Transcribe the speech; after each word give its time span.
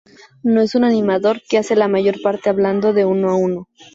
No 0.41 0.61
es 0.61 0.73
un 0.73 0.83
animador, 0.83 1.43
que 1.47 1.59
hace 1.59 1.75
la 1.75 1.87
mayor 1.87 2.23
parte 2.23 2.49
hablando 2.49 2.91
de 2.91 3.05
uno 3.05 3.29
a 3.29 3.35
uno. 3.35 3.67